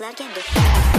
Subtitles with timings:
[0.00, 0.89] pilavını kaşıklarken dök.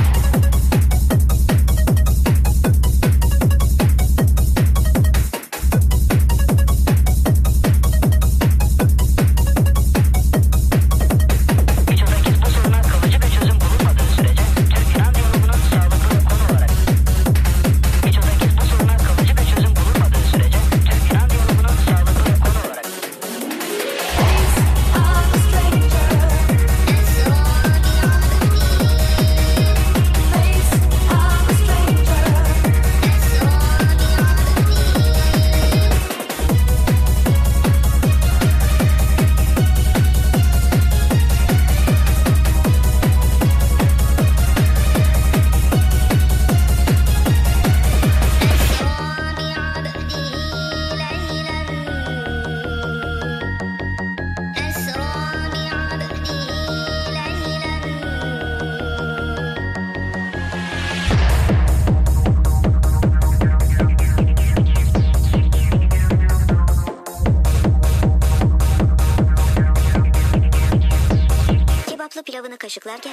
[72.72, 73.11] Kebaplı pilavını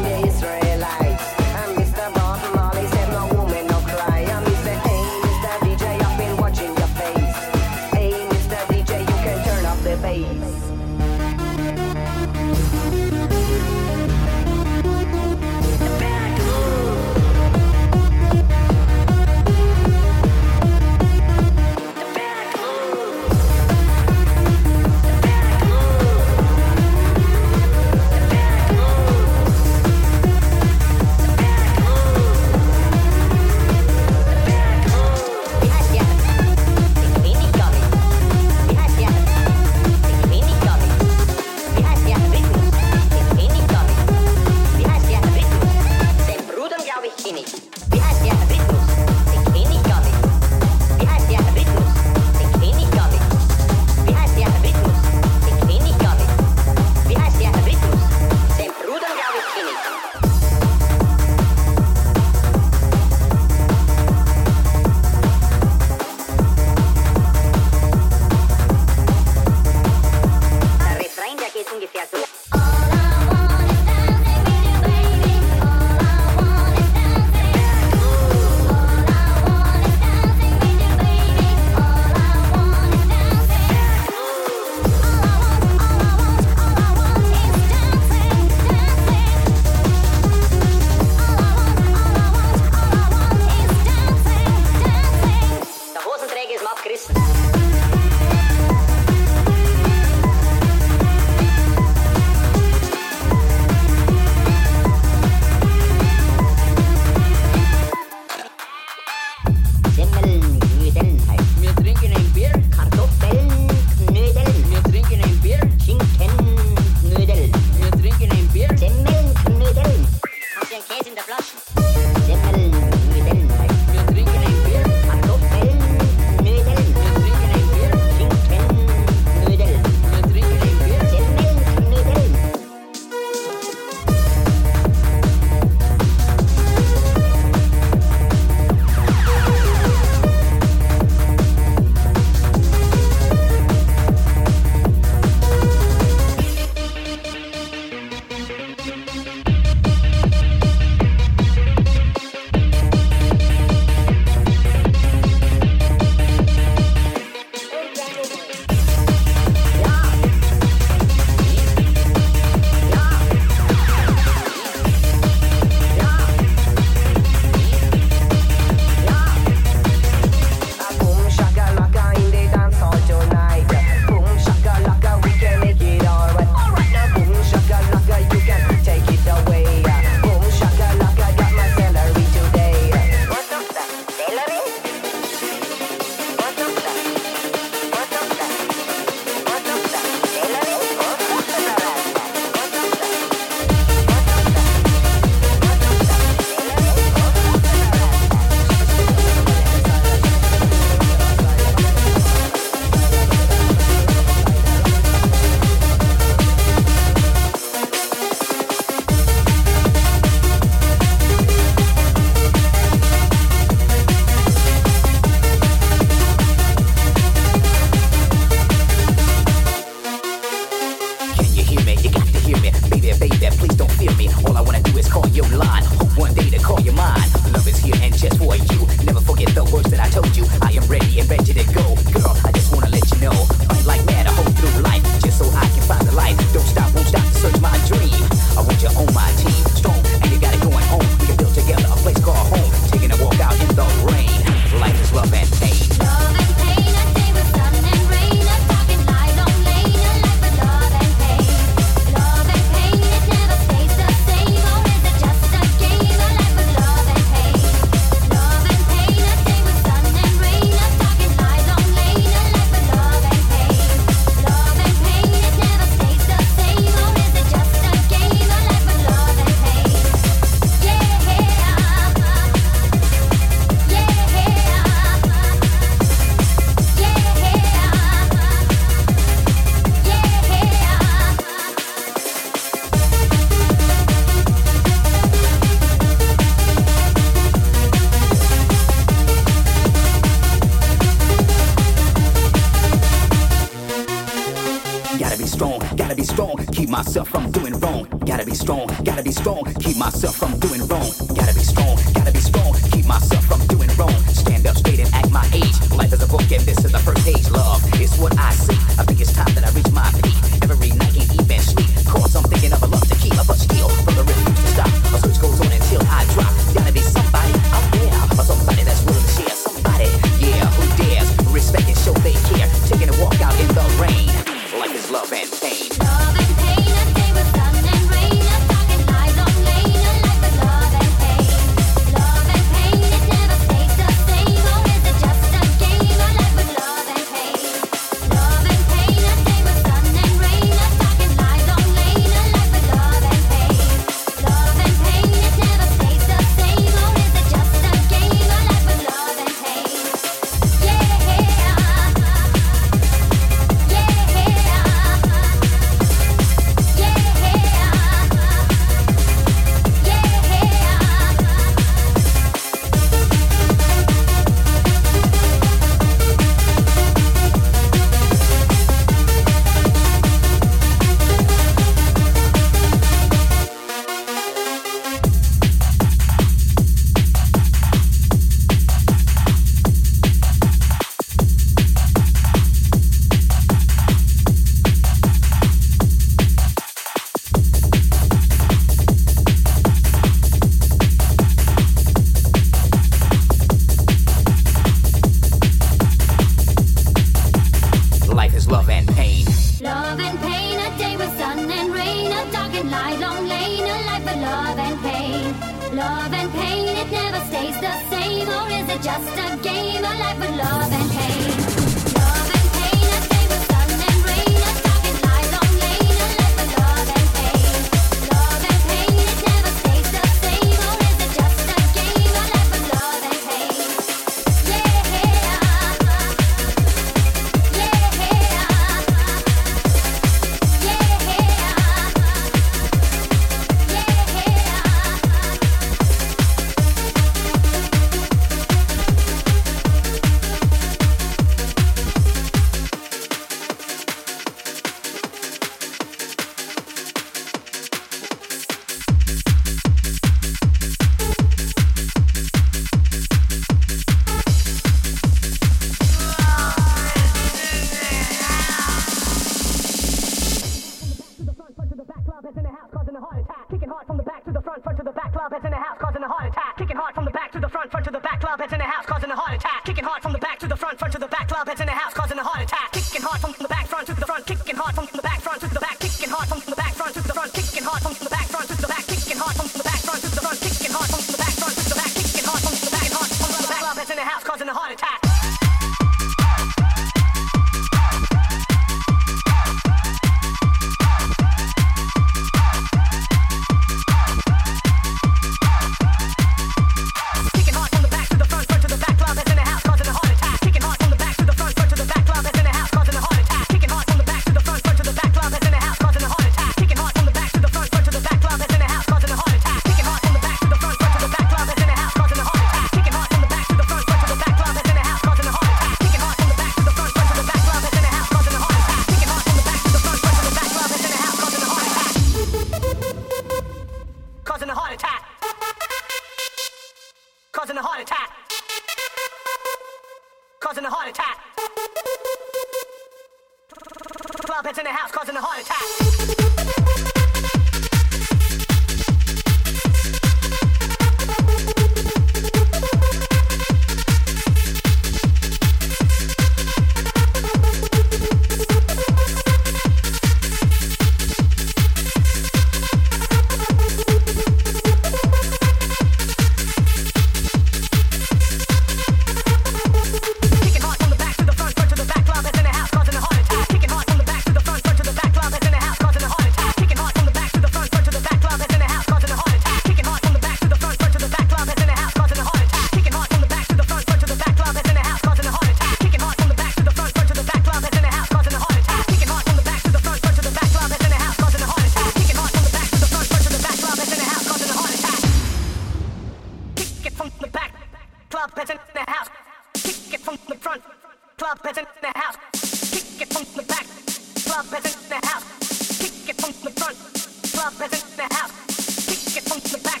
[599.34, 600.00] Kick it from the back,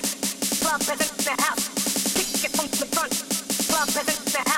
[0.60, 1.68] club present the house.
[2.14, 3.10] Kick it from the front,
[3.66, 4.53] club present the house.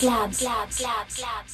[0.00, 1.45] Dance, club, club, club,